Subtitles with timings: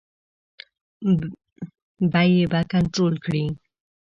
[2.11, 3.45] بیې به کنټرول کړي.